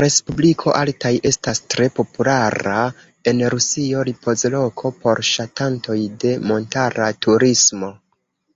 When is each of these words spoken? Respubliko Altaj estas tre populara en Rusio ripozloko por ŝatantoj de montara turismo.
Respubliko 0.00 0.74
Altaj 0.80 1.12
estas 1.30 1.62
tre 1.74 1.88
populara 1.96 2.76
en 3.32 3.44
Rusio 3.56 4.06
ripozloko 4.12 4.94
por 5.04 5.26
ŝatantoj 5.34 6.00
de 6.26 6.36
montara 6.50 7.14
turismo. 7.28 7.94